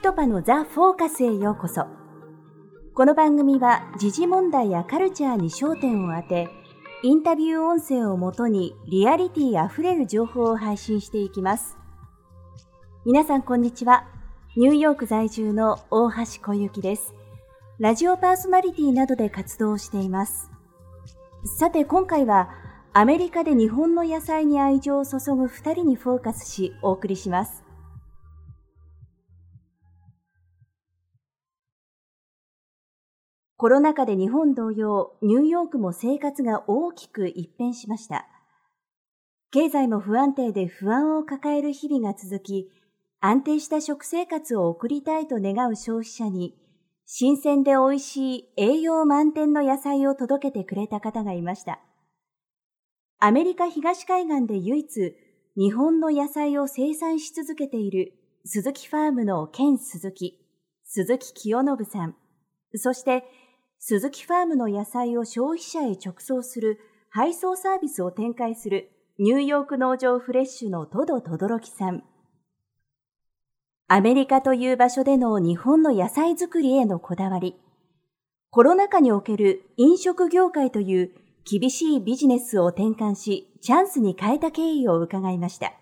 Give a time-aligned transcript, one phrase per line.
[0.00, 1.84] ピトパのザ・フォーカスへようこそ。
[2.94, 6.48] この番組は時事問題やカルチャーに焦点を当て、
[7.02, 11.76] インタビュー音声をもとにリアリティあふれる情報を配信していきます。
[13.04, 14.08] 皆さんこんにちは。
[14.56, 17.14] ニューヨーク在住の大橋小雪です。
[17.78, 20.50] ラジオパーソナリティなどで活動しています。
[21.58, 22.48] さて今回は
[22.94, 27.64] アメリカで日本の野菜に愛情を注ぐ2人にフォーカスしお送りします。
[33.60, 38.26] コロナ禍で日本同様、ニューヨークも生活が大きく一変しました。
[39.50, 42.70] 経済も不安定で不安を抱える日々が続き、
[43.20, 46.56] 安定した食生活を送りたいと願う消費者に、
[47.04, 51.80] 新鮮で美味しい栄養満点の野菜を届けてくれた方がいました。
[53.18, 55.14] アメリカ東海岸で唯一
[55.58, 58.14] 日本の野菜を生産し続けている
[58.46, 60.40] 鈴木ファームの県鈴木、
[60.86, 62.16] 鈴木清信さん、
[62.76, 63.24] そして
[63.82, 66.78] 鈴木ファームの野菜を消費者へ直送する
[67.08, 72.04] 配送サービスを展開するニューヨーク農場フレッシュのトド轟さん。
[73.88, 77.56] アメリカという場所での日本の野菜作りへのこだわり、
[78.50, 81.10] コロナ禍における飲食業界という
[81.50, 85.72] 厳しいビジネスを転換し、チャンスに変えた経緯を伺いました。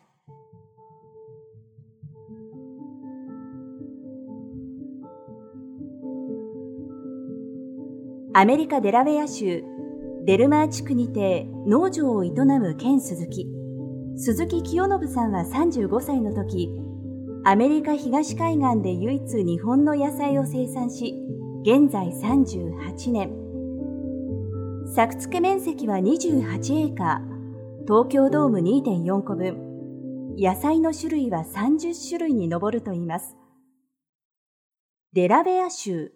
[8.41, 9.65] アメリカ・デラウェア州
[10.25, 13.49] デルマー地区にて農場を営むケン・鈴木。
[14.17, 16.71] 鈴木清信さんは35歳の時、
[17.45, 21.17] アメリカ東海岸で唯一日本の野菜を生産し、
[21.63, 23.33] 現在38年。
[24.95, 33.37] 作付面積は28エーカー、東京ドーム2.4個分、野菜の種類は30種類に上るといいます。
[35.13, 36.13] デラウェア州。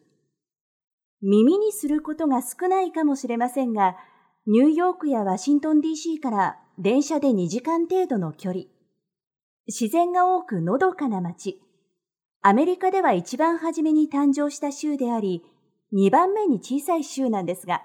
[1.23, 3.97] 耳にすることが少ないかもしれませんが、
[4.47, 8.65] ニューヨークやワシントン DC から電車で2時間程度の距離。
[9.69, 11.61] 自然が多くのどかな街。
[12.41, 15.45] アメリカでは一番初めに誕生した州であり、
[15.93, 17.83] 2番目に小さい州なんですが、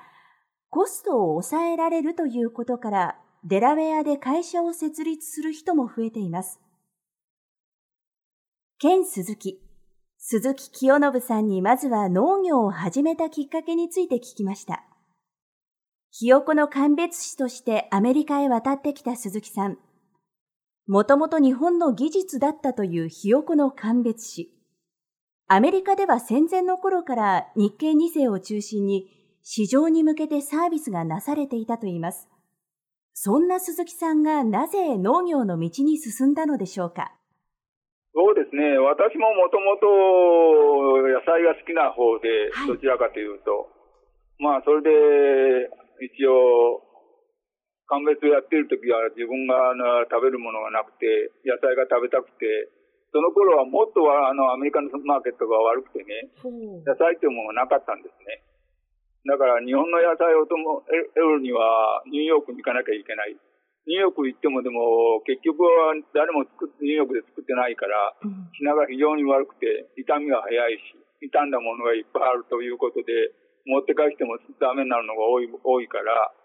[0.69, 6.59] コストを抑えられるということから、デラウェアで会社を設立する人も増えています。
[8.79, 9.61] 県鈴木、
[10.29, 14.83] 鈴木清信さんにまずは農業を始めたきっかけについて聞きました。
[16.11, 19.77] ひよこの鑑別士としてアメリカへ渡ってきた鈴木さん。
[20.85, 24.51] もともと日本の技術だったというひよこの鑑別士。
[25.47, 29.07] アメリカでは戦前の頃から日系2世を中心に
[29.43, 32.27] 市場に向けてサービスがなされていたといいます。
[33.13, 37.13] そんな鈴木さんがなぜ農業の道に進んだのでしょうか？
[38.13, 38.77] そうですね。
[38.77, 39.87] 私ももともと
[41.07, 43.65] 野菜が好きな方で、どちらかというと、は
[44.39, 44.89] い、まあ、それで、
[46.01, 46.81] 一応、
[47.87, 49.71] 鑑別をやっている時は自分が
[50.11, 52.69] 食べるものがなくて、野菜が食べたくて、
[53.15, 56.27] その頃はもっとあのアメリカのマーケットが悪くてね、
[56.83, 58.43] 野菜っていうものがなかったんですね。
[59.25, 60.83] だから日本の野菜をとも
[61.15, 63.35] 得るにはニューヨークに行かなきゃいけない。
[63.87, 68.19] ニューヨーク行ってもでも結局は誰も作ってニューヨークで作ってないから、
[68.59, 73.31] 品が非常に悪くて傷みが早いし、傷んだものがいっぱいあるということで、
[73.63, 76.35] 持って帰してもダメになるのが多い多いから、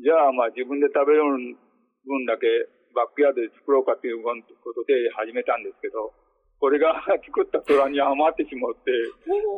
[0.00, 2.48] じゃあまあ自分で食べる分だけ
[2.92, 4.32] バックヤードで作ろうかというこ
[4.72, 6.12] とで始めたんですけど、
[6.60, 6.94] これが
[7.26, 8.92] 作った虎に余ってしまって、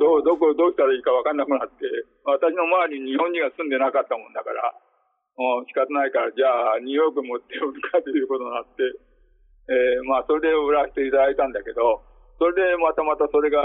[0.01, 1.85] どう、どこ、どうしたらいいかわかんなくなって、
[2.25, 4.75] 私の周りに日本人が住んでなかったもんだから、
[5.35, 8.87] もう仕方ないから、じゃあ、ニューヨーク持って売るかということになって、
[9.67, 12.07] えー、まあ、それで売らせていただいたんだけど、
[12.39, 13.59] それでまたまたそれが、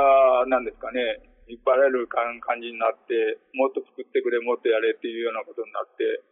[0.50, 6.26] 何ですかね、引っ張られる感じになって、もっと作ってくれ、もっとやれっていうようなことになって、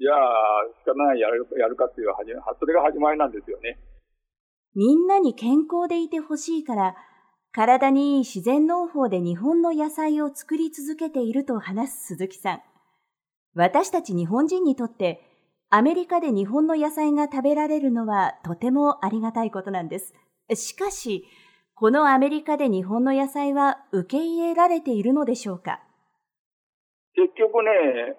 [0.00, 2.16] じゃあ、仕方ないやるやるかっていう、は
[2.58, 3.78] それが始まりなんですよね。
[4.74, 6.96] みんなに健康でいてほしいから、
[7.52, 12.73] 体にいい自然農法で日本の野菜を作り続けていると話す鈴木さん。
[13.54, 15.20] 私たち日本人にとって、
[15.70, 20.14] アメリカで日本の野菜が食べられるのはとてもありがたいことなんです。
[20.54, 21.24] しかし、
[21.74, 25.80] このアメリカで日本の野菜は受け入れられているのでしょうか？
[27.14, 27.70] 結局ね、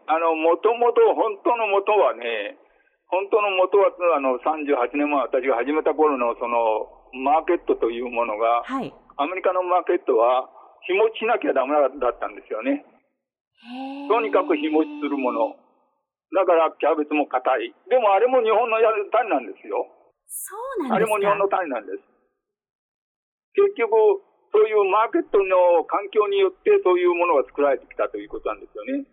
[0.07, 2.55] あの、もともと、本当の元はね、
[3.07, 10.49] 本当の元は、あの、38年前私が始めた頃の、その、マーケットというものが、はい、アメリカのマーケットは、
[10.88, 12.85] 日持ちしなきゃダメだったんですよね。
[14.09, 15.55] とにかく日持ちするもの。
[16.33, 17.73] だからキャベツも硬い。
[17.89, 19.87] でもあれも日本の種なんですよ。
[20.27, 22.03] そうなんですかあれも日本の種なんです。
[23.55, 23.95] 結局、
[24.51, 29.07] そういうマーケットの環境によってそういうものが作られてきたということなんですよね。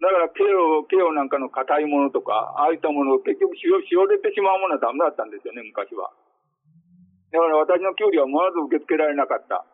[0.00, 6.12] だから、ケオ、ケオなんかの硬いものとか、ああいったものを結局しおしおれてしまうものはダメだったんですよね、昔は。
[7.32, 9.64] だから私の給料はまず受け付けられなかった。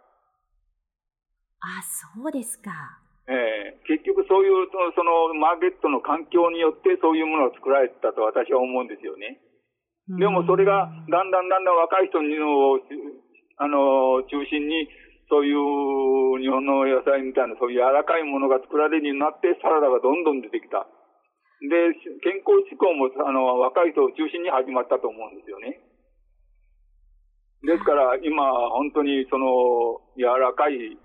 [1.62, 2.99] あ、そうですか。
[3.30, 9.38] ええー、結局そういうそのマーケットの環境によってそういうものが作られてたと私は思うんですよね。
[10.18, 12.82] でもそれがだんだんだんだん若い人の
[13.62, 14.90] あの中心に
[15.30, 20.90] そういう日本の野菜みたいなそういう柔らかいものが作られるようになってサラダがどんどん出てきた。
[21.62, 21.94] で、
[22.24, 25.78] 健康志向もあの若い人を中心に始まったと思うんですよね。
[27.62, 28.42] ですから今
[28.74, 30.96] 本当にその柔らかい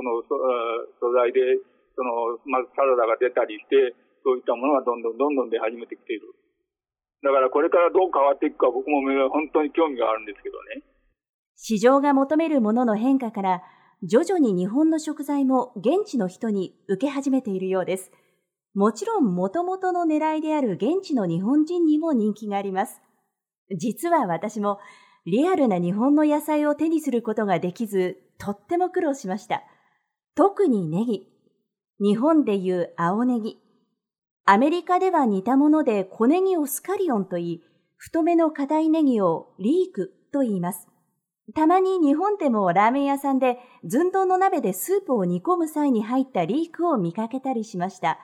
[0.00, 1.60] その素材で、
[1.92, 3.92] その、まずサラダが出たりして、
[4.24, 6.32] そういったものがどんどんどんどん出始めてきている。
[7.22, 10.82] だからこれからどう変わっていくか僕も本当に興味があるんですけどね。
[11.54, 13.62] 市場が求めるものの変化から、
[14.02, 18.10] 徐々に日本の食材も現地の人に受け始めているようです。
[18.74, 23.02] もちろん元々の狙いである現地の日本人にも人気があります。
[23.76, 24.78] 実は私も
[25.26, 29.62] リアルな日本の野菜を手にすることができず、とっても苦労しました。
[30.40, 31.28] 特にネギ。
[32.00, 33.58] 日本でいう青ネギ。
[34.46, 37.62] アメリカでは似たもので小ネギをスカリオンと言い、
[37.98, 40.88] 太めの硬いネギをリークと言います。
[41.54, 48.18] たまに日本でもラーメン屋さんで寸胴の鍋でスープを煮込む際に入ったリークを見かけたりしました。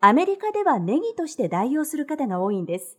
[0.00, 2.96] アメリカではネギとして代用する方が多いんです。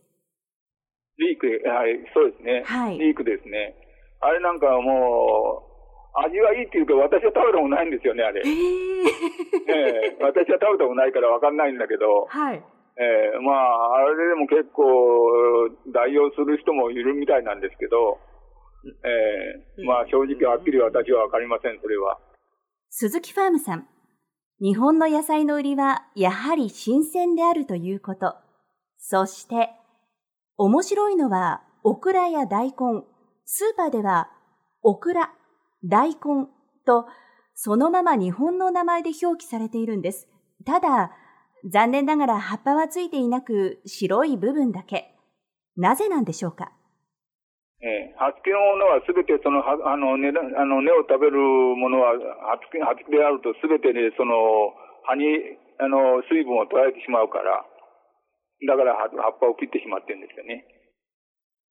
[1.18, 2.62] リーク、はい、そうですね。
[2.64, 2.96] はい。
[2.96, 3.74] リークですね。
[4.20, 5.69] あれなんかもう、
[6.14, 8.42] 味はいいっていうか、私は食べたことないんですよね、あれ。
[8.42, 8.50] えー、
[10.10, 12.62] えー、私は食べたことないからわかんないんだけど、はい。
[12.98, 14.84] えー、まあ、あれでも結構、
[15.92, 18.18] 代用する人もいるみたいなんですけど、
[18.84, 22.18] えー、まあ、正直はっきり私はわかりません、それは。
[22.90, 23.88] 鈴木ファームさん。
[24.60, 28.34] 日本の野菜の売りは、やはり新鮮であるということ。
[28.98, 29.70] そして、
[30.58, 32.74] 面白いのは、オクラや大根、
[33.46, 34.30] スーパーでは、
[34.82, 35.32] オクラ
[35.84, 36.48] 大根
[36.86, 37.06] と
[37.54, 40.28] そのまま日本の名前で表記されているんです。
[40.64, 41.12] ただ、
[41.64, 45.14] 残念ながら葉っぱはついていなく白い部分だけ。
[45.76, 46.72] なぜなんでしょうか？
[47.82, 52.12] えー、葉付きのものはすべてその、あの根、あの根を食べるものは
[52.48, 54.36] 葉付き、葉付きであるとすべてね、その
[55.08, 55.24] 葉に、
[55.80, 57.64] あの、水分を取られてしまうから、
[58.68, 60.64] だから葉っぱを切ってしまってるんですよね。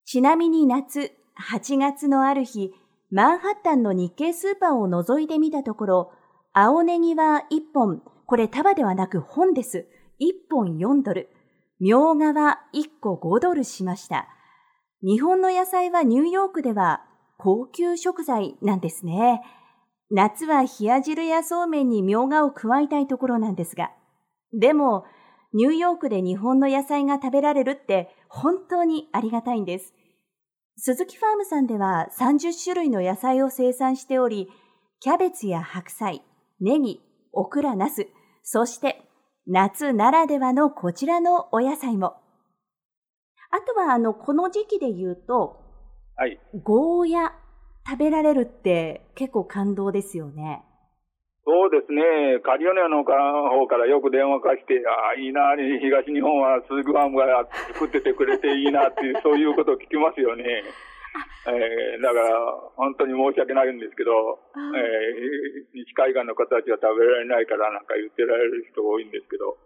[0.05, 1.13] ちなみに夏、
[1.53, 2.73] 8月のある日、
[3.11, 6.11] マンハッタンの日系スーパーを覗いてみたところ、
[6.53, 9.88] 青ネギは1本、これ束ではなく本です。
[10.19, 11.29] 1本4ドル。
[11.79, 14.27] みょうがは1個5ドルしました。
[15.01, 17.06] 日本の野菜はニューヨークでは
[17.38, 19.41] 高級食材なんですね。
[20.12, 23.91] 夏は冷や汁やそうめんにみょうがを加えたいところなんですが。
[24.53, 25.05] でも、
[25.53, 29.95] ニューヨークで日本の野菜が食べられるって本当にありがたいんです。
[30.81, 34.47] 鈴木ファームさんでは30種類の野菜を生産しており、
[35.01, 36.21] キャベツや白菜、
[36.61, 37.01] ネギ、
[37.33, 38.07] オクラ、ナス、
[38.43, 39.01] そして
[39.45, 42.15] 夏ならではのこちらのお野菜も。
[43.51, 45.59] あとは、あの、この時期で言うと、
[46.15, 46.39] はい。
[46.63, 47.33] ゴーヤ
[47.86, 50.63] 食べられるって結構感動ですよね。
[51.50, 52.38] そうですね。
[52.46, 60.46] カリオネの方からよく電話かして、ああ、いいな、東日本はスーグファームが作っててくれていいなっていう、 そういうことを聞きますよね。
[61.50, 62.38] えー、だから、
[62.77, 69.58] 本当に申し訳ないんですけど、えー、西海岸の方たちは食べられないからなんか言ってられる人が多いんですけど。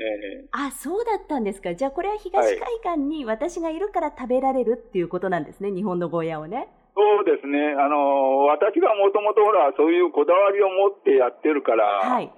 [0.00, 1.74] えー、あ、そうだったんですか。
[1.74, 6.68] じゃあこれは東海岸に私がいるから食べられるっていうことなんですね、はい、日本のゴーヤをね。
[6.94, 7.74] そうですね。
[7.78, 12.30] あの、私がもともとほら、そういうこだわりを持ってやってるから、はい。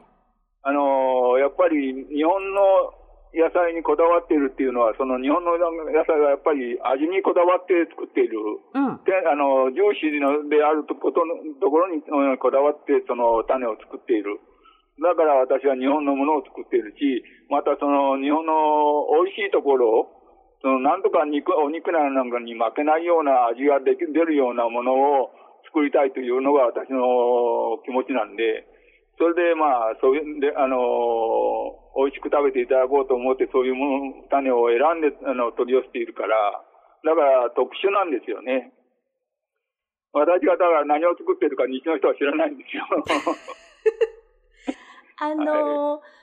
[0.62, 2.94] あの、やっぱり日本の
[3.32, 8.38] 野菜にこだわっているっていうのは、その日本の野菜はやっぱり味にこだわって作っている。
[8.38, 9.00] うん。
[9.08, 12.04] で、あの、重視のであるとことのところに
[12.38, 14.38] こだわってその種を作っている。
[15.00, 18.52] だから私は日本のものを作っているし、またその日本の
[19.24, 20.21] 美味しいところを
[20.62, 25.34] そのなんとか肉、お肉なんかに負けないような味ができ出るようなものを
[25.66, 28.62] 作りたいというのが私の気持ちなんで、
[29.18, 30.78] それでまあ、そういうで、あの、
[31.98, 36.62] 美味しく食べていただこうと思って、そういうもの、種を選んで、あの、取り寄せているから、
[37.04, 38.72] だから特殊なんですよね。
[40.14, 42.86] 私がだから何を作ってるか西の人は知らないんですよ。
[45.18, 46.21] あのーはい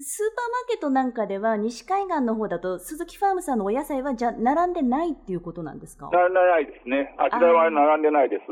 [0.00, 6.08] スーパーマーケットなんかでは西海岸の方だと鈴木ファームさんのお野菜はじゃ並んでないっていうことなんですか？
[6.12, 7.14] 並んでないですね。
[7.18, 8.42] あちらは並んでないです。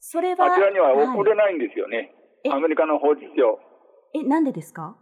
[0.00, 0.46] それは。
[0.46, 2.14] あちらには送れないんですよね。
[2.48, 3.60] はい、アメリカの法律上。
[4.14, 4.96] え、なんでですか？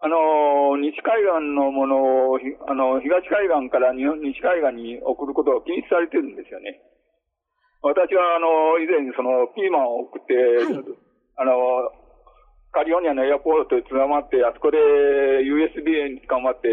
[0.00, 4.04] あの、西海岸のものを、あの、東海岸から西
[4.40, 6.80] 海岸に送ることが禁止されてるんですよね。
[7.80, 10.84] 私は、あの、以前、その、ピーマンを送って、はい、
[11.40, 11.88] あの、
[12.74, 14.76] カリフォルニアのエアポートで捕まって、あそこで
[15.46, 16.66] USB に捕まって、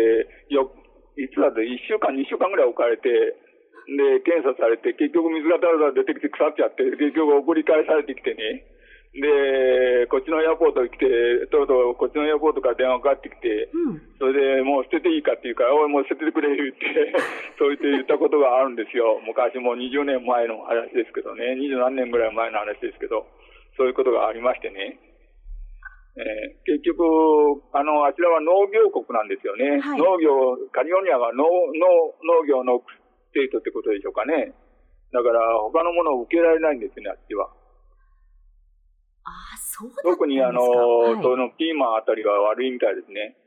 [0.50, 0.74] よ、
[1.14, 8.66] いつだって1週間、2週間ぐらい置かれて、で、検査されて、結局水がだらだら出てきて腐っちゃって、結局送り返されてきてね。
[9.14, 11.06] で、こっちのエアポートに来て、
[11.52, 17.14] とうとうこっちのエアポートから電話かかってきて、うん、それでもう捨てていいかっていうから、おい、もう捨ててくれ言って、
[17.60, 19.20] そう言って言ったことがあるんですよ。
[19.28, 23.28] 昔もう20年前の話ですけどね、二十何年ぐらい前の話ですけど、
[23.76, 25.11] そういうことがありましてね。
[26.18, 27.08] えー、結局、
[27.72, 29.80] あの、あちらは農業国なんですよね。
[29.80, 32.84] はい、農業、カリフォルニアは農農農業の
[33.32, 34.52] state ってことでしょうかね。
[35.14, 37.48] だから、他のものを受けられないんですよね、あっちは。
[39.24, 43.38] ああ、そうだ特にあの、はい、そのピーマンあたりが悪いみたいですね。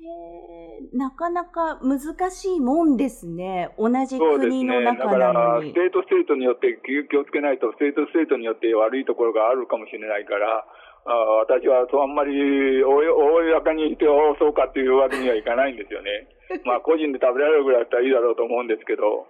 [0.00, 3.70] へなかなか難しいもんですね。
[3.78, 5.04] 同じ国の中なのに。
[5.04, 10.66] ね、だから、ステート state によって気をつけないと、 state state によって悪いところがあるかもしれないから、
[11.06, 11.12] あ
[11.44, 12.32] 私はそうあんまり
[12.82, 14.06] 公にして
[14.38, 16.28] そうかっていうわけにはいかないんですよね。
[16.64, 19.26] まあ個人で食べられるぐらいだったらいいだろうと思うんですけど。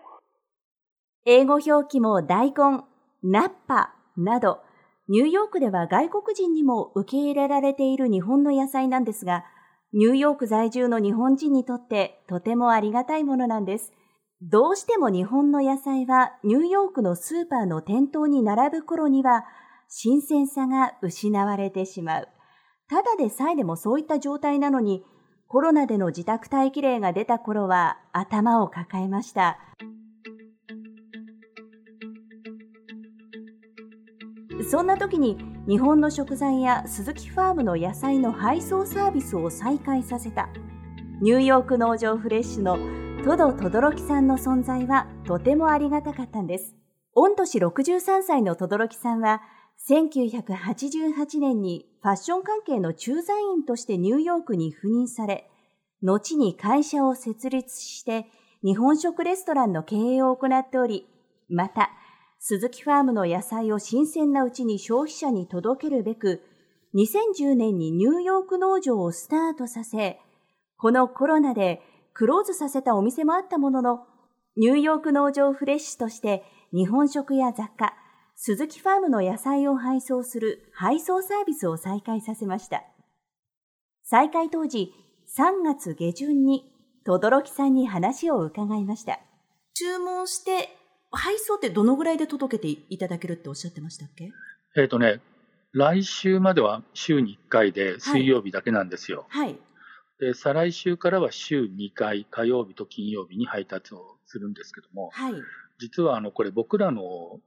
[1.26, 2.85] 英語表記も大根、
[3.23, 4.61] ナッパなど、
[5.09, 9.45] ニューヨークでは外国人にも受け入れられている日本の野菜なんですが、
[9.93, 13.93] ニューヨーク在住の日本人にとってとてもありがたいものなんです。
[14.43, 19.45] どうしても日本の野菜はニューヨークのスーパーの店頭に並ぶ頃には
[19.97, 22.29] 新鮮さが失われてしまう。
[22.91, 25.05] ただでさえでもそういった状態なのに、
[25.47, 29.57] コロナでの自宅待機令が出た頃は頭を抱えました。
[34.69, 40.49] そんな時に日本の食材や鈴木ファームの野菜の配送サービスを再開させた
[41.21, 42.79] ニューヨーク農場フレッシュの
[43.23, 46.75] トド轟さんの存在はとてもありがたかったんです。
[47.15, 49.41] 御年63歳の轟さんは
[49.88, 55.50] 1988年にファッション関係の駐在員としてニューヨークに赴任され、
[56.02, 58.26] 後に会社を設立して
[58.62, 61.07] 日本食レストランの経営を行っており、
[61.49, 61.90] また、
[62.40, 66.43] 鈴木ファームの野菜を新鮮なうちに消費者に届けるべく、
[66.95, 70.19] 2010年にニューヨーク農場をスタートさせ、
[70.76, 74.07] このコロナでクローズさせたお店もあったものの、
[74.57, 77.95] ニューヨーク農場フレッシュとして日本食や雑貨、
[78.37, 82.83] 鈴木ファームの野菜を配送する配送サービスを再開させました。
[84.03, 84.93] 再開当時、
[85.37, 86.71] 3月下旬に、
[87.05, 89.21] 轟さんに話を伺いました。
[89.75, 90.76] 注文して、
[91.11, 94.33] 配送ってどのぐらいで届けていただけるっておっしゃってましたっけ？
[94.76, 95.21] えっ、ー、とね、
[95.73, 99.26] 来週までは週に1回で水曜日だけなんですよ。
[99.29, 99.47] はい。
[99.49, 99.59] はい、
[100.19, 105.35] で、再来週からは週2回、火曜日と金曜日に配達をするんですけども、はい。
[105.79, 107.41] 実はあの、これ僕らの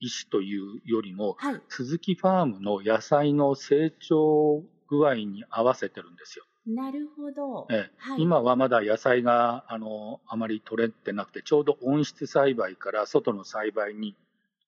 [0.00, 6.44] 意思というよりも、はい、鈴木ファームの野菜の成長具合に合わせてるんですよ。
[6.66, 7.66] なるほど。
[7.70, 14.16] えはい、今はまだ野菜があのあまり取れてなくて、ちょうど温室栽培から外の栽培に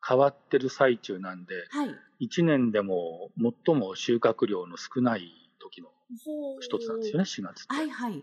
[0.07, 3.31] 変わってる最中なんで、はい、1年でも
[3.67, 5.89] 最も収穫量の少ない時の
[6.61, 7.75] 一つなんですよね、4月って。
[7.75, 8.23] はいはい。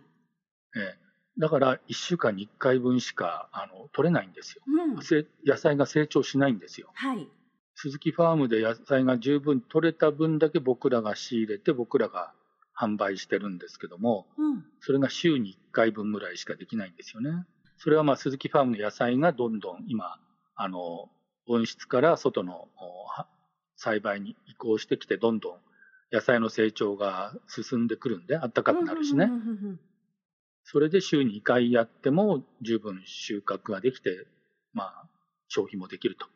[0.75, 1.02] え
[1.39, 4.99] だから1週間に1回分しかあの取れないんですよ、うん、
[5.45, 6.89] 野菜が成長しないんですよ。
[6.93, 7.27] はい、
[7.75, 12.33] 鈴木ファームで野菜が十分取れた分だけ僕らが仕入れて僕らが
[12.79, 17.45] 販売してるんですけども、うん、それが週に1回分ぐらいしかできないんですよね。
[17.77, 20.17] それはまあ鈴木ファームの野菜がどんどん今
[20.55, 21.09] あの
[21.47, 22.69] 温室から外の
[23.75, 25.57] 栽培に移行してきてどんどん
[26.11, 29.29] 野菜の成長が進んでくるんで暖かくなるしね。
[30.63, 34.27] それで週に2回やっても十分収穫ができて、
[34.73, 35.07] まあ、
[35.47, 36.27] 消費もできると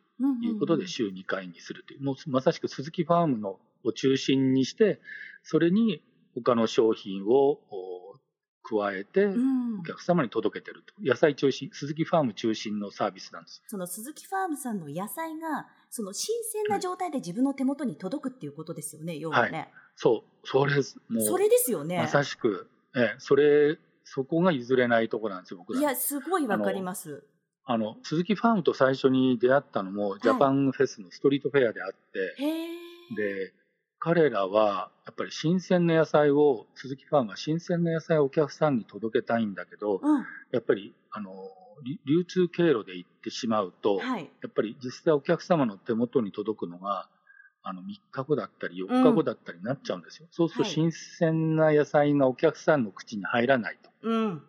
[0.43, 5.00] いうことで週2回にするという、もうまさしく鈴木ファームのを中心にして、
[5.43, 6.01] それに
[6.36, 7.60] 他の商品を
[8.63, 19.57] 加えて、お客様に届けてると、野菜中心、鈴木ファーム中心のサービスなんですその鈴木ファームさんの野菜が、その新鮮な状態で自分の手元に届くっていうことですよね、要はね。
[19.57, 21.98] はい、そう、それもう、それですよね。
[21.98, 23.15] まさしく、え。
[23.19, 23.77] それ
[24.13, 25.79] そこが譲れないところなんですよ、僕ら。
[25.79, 27.23] いや、すごいわかります。
[27.65, 32.49] あの、鈴木ファームと最初に出会ったのも、ジャパンフェスのストリートフェアであって、は
[33.11, 33.53] い、で、
[33.99, 41.31] 彼らはやっぱり新鮮な野菜を鈴木ファームは新鮮な野菜をお客さんに届けたいんだけど、うん、やっぱりあの
[42.05, 47.09] 流通経路で行ってしまうと、はい、やっぱり実際お客様の手元に届くのが
[47.69, 54.41] あの3日後だったり4日後だったりになっちゃうんですよ、うん、そうすると新鮮な野菜がお客さんの口に入らないと、うん、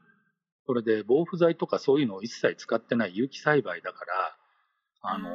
[0.66, 4.36] それで防腐剤とかそういうのを一切使ってない有機栽培だから
[5.02, 5.28] あの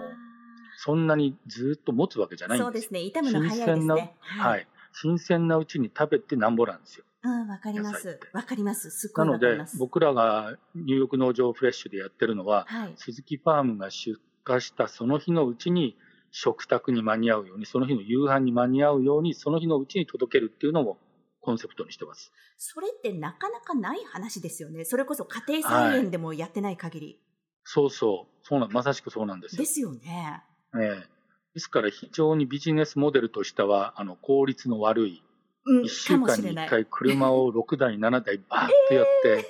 [0.77, 2.99] そんなにずっと持つわけじゃないんですそうですね。
[3.01, 4.15] 傷むの早いですね。
[4.19, 7.05] はい、新鮮なうちに食べてなんぼなんですよ。
[7.23, 8.19] うん、わかります。
[8.33, 8.89] わかります。
[8.91, 15.95] すなので、僕らがニューヨーク農場フレッシュでやってるのは、はい、鈴木ファームが出荷したその日のうちに
[16.35, 20.97] 食卓に間に合うように、その日の夕飯に間に合うように、その日のうちに届けるっていうのも
[21.41, 22.31] コンセプトにしてます。
[22.57, 24.83] それってなかなかない話ですよね。
[24.83, 27.05] それこそ家庭菜園でもやってない限り。
[27.05, 27.17] はい、
[27.65, 28.35] そうそう。
[28.41, 29.59] そうなまさしくそうなんですよ。
[29.59, 30.41] ですよね。
[30.75, 31.13] ええ
[31.53, 35.23] ですから非常にビジネスモデルとしては、あの、効率の悪い、
[35.65, 39.45] うん、1週間に1回車を6台、7台バーッとやって、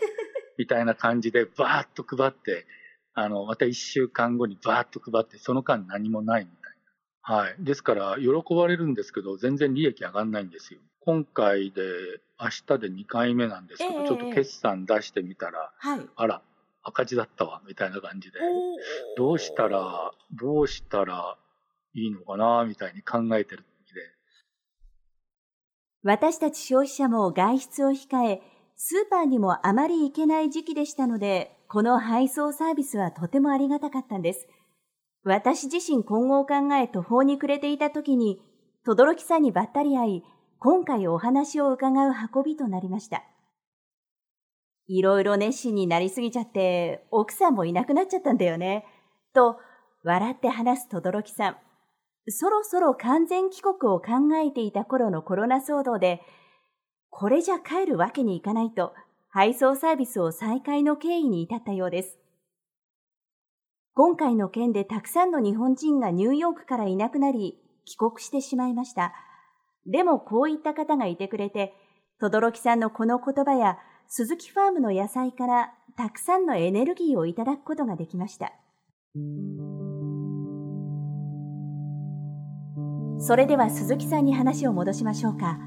[0.58, 2.66] みたいな感じでバーッと配って、
[3.14, 6.63] あの、また1週間後にバーッと配って、その間何もないみ。
[7.24, 7.56] はい。
[7.60, 10.80] ですから、喜ばれるんですけど、全然利益上がんないんですよ。
[11.00, 11.82] 今回で、
[12.40, 16.42] 明日で2回目なんですけど、えー、ちょっと決算出してみたら、はい、あら、
[16.84, 18.40] 赤字だったわ、みたいな感じで、
[19.18, 21.38] どうしたら、どうしたら
[21.94, 23.64] いいのかな、みたいに考えてる
[26.04, 28.42] 私たち消費者も外出を控え、
[28.76, 34.46] スーパーにもあまり行けない時期でしたので、この配送サービスはとてもありがたかったんです。
[35.24, 38.42] 私自身今後を考え途方に暮れていた時に、
[38.86, 40.24] 轟さんにばったり会い、
[40.60, 43.24] 今回お話を伺う運びとなりました。
[44.88, 48.86] いろいろ熱心になりすぎちゃって、奥さんもいなくなっちゃったんだよね。
[49.34, 49.58] と、
[50.04, 51.58] 笑って話す轟さん。
[52.28, 56.22] そろそろ完全帰国を考えていた頃のコロナ騒動で、
[57.10, 58.94] これじゃ帰るわけにいかないと、
[59.30, 62.23] 配送サービスを再開の経緯に至ったようです。
[63.96, 69.14] 今回の件でたくさんの日本人がニューヨークからいなくなり、帰国してしまいました。
[69.86, 71.76] でもこういった方がいてくれて、
[72.20, 73.78] 轟さんのこの言葉や
[74.08, 78.54] 鈴木ファームの野菜からたくさんのエネルギーをいただくことができました。
[83.20, 85.60] それでは鈴木さんに話を戻しましょうか。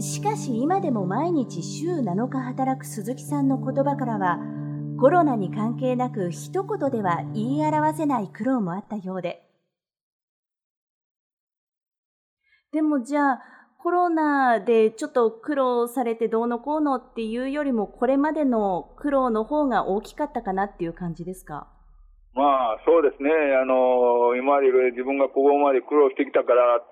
[0.00, 4.40] しかし今でも毎日週7日働く鈴木さんの言葉からは、
[5.00, 9.42] コロナに関係なく一言では言い表せない苦労もあったようで。
[12.70, 13.42] でもじゃあ、
[13.82, 21.66] コロナでちょっと苦労されてどうのこうのっていうよりも、これまでの苦労の方が大きかったかなっていう感じですか？
[22.34, 22.42] ま
[22.74, 23.30] あ、そうですね。
[23.30, 26.84] あの、今まで自分がここまで苦労してきたから、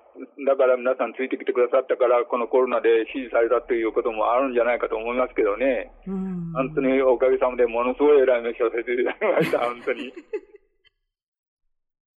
[0.45, 5.91] だから皆さんついてきてくださったから、このコロナで支持されたということもあるんじゃないかと思いますけどね。
[6.05, 10.13] 本当におかげさまでものすごい偉い飯をさせていただきました、本当に。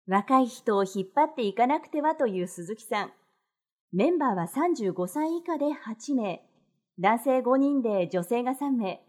[0.08, 3.12] 若い人を引っ張っていかなくてはという鈴木さん。
[3.92, 6.42] メンバーは35歳以下で8名、
[6.98, 9.00] 男性5人で女性が3名。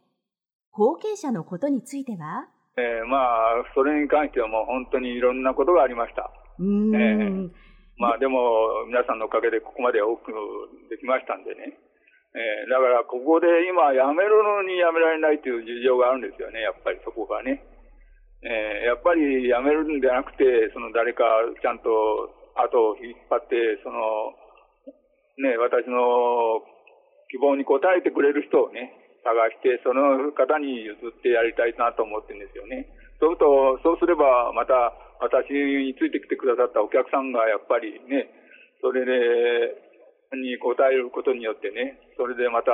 [0.71, 2.47] 後継者のことについては？
[2.77, 3.27] えー、まあ、
[3.75, 6.31] それに関してはもう本当にいろんなことがありました。
[6.59, 7.49] えー、
[8.01, 10.33] まあでも、皆さんのおかげでここまで多く
[10.89, 11.77] できましたんでね。
[12.33, 17.61] えー、だからここで今やめるのにやめられないという事情があるんですよね、やっぱりそこがね。
[18.41, 21.29] えー、やっぱりやめるんじゃなくて、その誰か
[21.61, 21.93] ちゃんと
[22.57, 24.33] 後を引っ張って、その、
[25.37, 26.65] ね、私の
[27.29, 32.89] 希望に応えてくれる人をね、探して、その方に譲ってやりたいなと思ってるんですよね。
[33.21, 34.89] そうすると、そうすれば、また
[35.21, 38.27] 私についてきてくださったお客さんがやっぱりね、
[38.81, 39.13] それで、
[40.33, 42.71] に応えることによってね、それでまた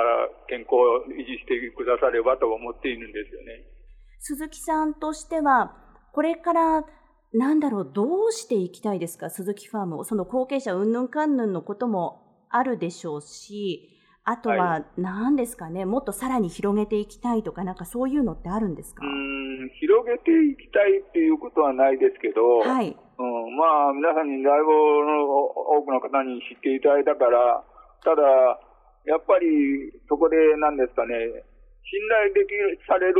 [0.48, 3.66] 健康を維持してくださればと思っているんですよね。
[4.20, 5.74] 鈴木さんとしては、
[6.12, 6.84] これから
[7.34, 10.04] なんだろう、どうしていきたいですか、鈴木ファームを。
[10.04, 13.97] その後継者うんぬんかんぬんのこともあるでしょうし、
[14.28, 19.00] あとは何ですかね、はい、もっとさらに広げていきたいとか、なんかそういうのってあるんですか？
[19.04, 27.64] うん広げていきたいっていうことはないですけど、はい、うん、まあ、皆さんにだいぶ多くの方に知っていただいたから、
[28.04, 28.22] ただ、
[29.08, 29.48] やっぱり
[30.08, 31.16] そこでなんですかね、
[31.88, 33.16] 信頼できる、される、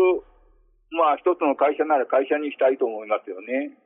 [0.93, 3.77] まあ一つの会社なら会社にしたいと思いますよね。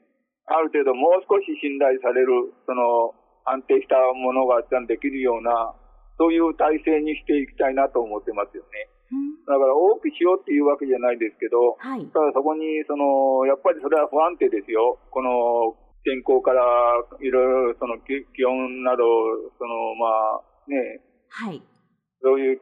[0.50, 3.14] ある程度もう少し信頼される、その
[3.46, 5.74] 安定したものができるような
[6.18, 8.88] そういう体制にしていきたいなと思ってますよね。
[9.46, 14.98] だから多くしようっていうわけじゃないですけど、はい、ただそこに、その、やっぱりそれは不安定ですよ。
[15.10, 16.62] この天候から
[17.20, 19.04] いろいろその気温など、
[19.58, 21.62] そのまあね、はい。
[22.22, 22.60] そういう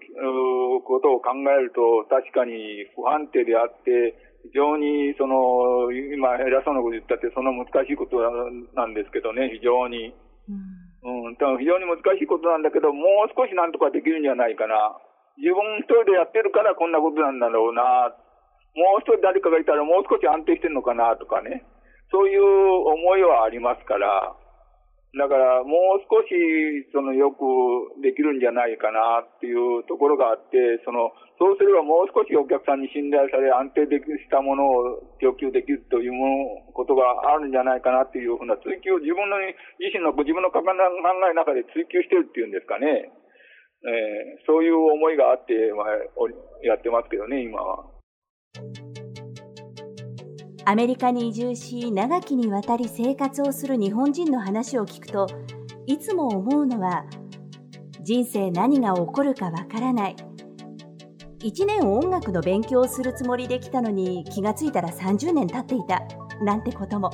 [0.83, 4.17] ことを考えると確かに不安定であって、
[4.49, 8.17] 非常にその、今偉そうなこと言ったってその難しいこと
[8.75, 10.17] なんですけどね、非常に。
[10.49, 14.97] うん、うん、多分非常に難しいことなんだけど、もう少しなんとかできるんじゃないかな。
[15.41, 18.13] 自分一人でやってるからこんなことなんだろうな。
[18.77, 21.65] もう一人誰かがいたらもう少し安定してるのかなとかね。
[22.13, 24.37] そういう思いはありますから。
[25.19, 26.31] だから、もう少し、
[26.95, 27.43] その、よく
[27.99, 36.15] できるんじゃないかなっていうところがあって、その、そうすればもう少しお客さんに信頼され、安定できしたものを供給できるという
[36.75, 39.43] ことがあるんじゃないかなっていうふうな追求を自分の、
[39.83, 43.11] 自身の、自分の考えの中で追求してるっていうんですかね。
[43.83, 45.97] えー、そういう思いがあって、まあ、
[46.63, 47.83] やってますけどね、今は。
[50.65, 55.27] アメリカに移住し長きにわたり生活をする日本人の話を聞くと
[55.87, 57.05] いつも思うのは
[58.03, 60.17] 人生何が起こるかわからない。
[61.41, 66.03] 1年音楽の勉強をするつもりで来たのに気がついたら30年経っていた。
[66.43, 67.11] なんてことも。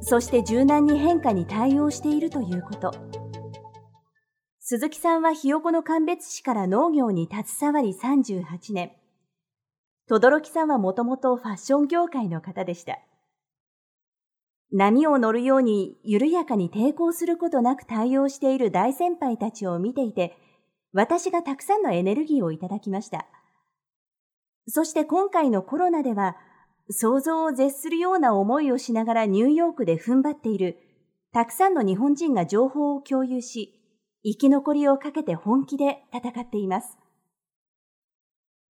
[0.00, 2.92] そして柔軟に変化に対応しているということ。
[4.60, 8.92] 鈴木さんはひよこの鑑別士から農業に携わり38年。
[10.08, 12.98] 轟さんはもともとファッション業界の方でした。
[14.72, 20.36] 波を乗るように緩やかに抵抗することなく対応している大先輩たちを見ていて、
[20.92, 23.26] 私がたくさんのエネルギーをいただきました。
[24.68, 26.36] そして今回のコロナでは、
[26.90, 30.78] 想像を絶するような思いをしながらニューヨークで踏ん張っている、
[31.32, 33.78] たくさんの日本人が情報を共有し、
[34.24, 36.96] 生き残りをかけて本気で戦っています。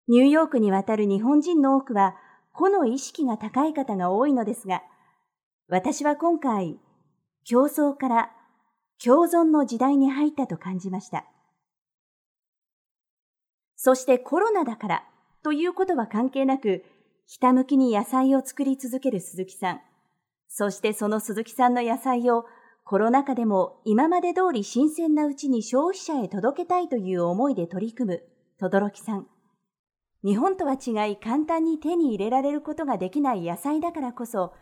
[0.08, 2.16] ニューヨークに渡る日本人の多くは、
[2.54, 4.84] 個の意識が高い方が多いのですが、
[5.68, 6.80] 私は今回、
[7.44, 8.32] 競争から
[9.04, 11.26] 共存の時代に入ったと感じました。
[13.76, 15.04] そしてコロナだから
[15.44, 16.84] ということは関係なく、
[17.28, 19.82] ひたむきに野菜を作り続ける鈴木さん。
[20.48, 22.46] そしてその鈴木さんの野菜を
[22.84, 28.24] コロナ禍でも今まで通り新鮮なうちに消費者へ届けたいという思いで取り組む
[28.60, 29.28] 轟さん。
[30.26, 34.54] 日本とは違い簡単に手に入れられることができない野菜だからこそ、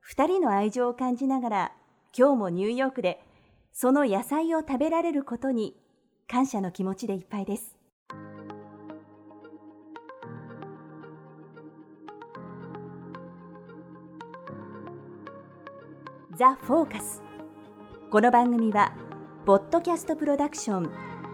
[0.00, 1.72] 二人の愛情を感じながら、
[2.16, 3.22] 今日もニューヨークで、
[3.70, 5.76] その野菜を食べられることに
[6.26, 7.76] 感謝の気持ちでいっぱいです。
[16.34, 17.22] ザ・フォーカス
[18.10, 18.94] この番組は
[19.44, 20.90] ポッドキャストプロダクション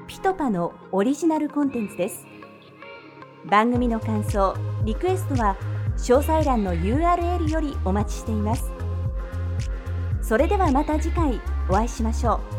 [0.08, 2.26] ピトパのオリジナルコンテンツです
[3.48, 5.56] 番組の感想リクエストは
[5.96, 8.70] 詳細欄の URL よりお待ちしています。
[10.20, 12.55] それではまた次回お会いしましょう。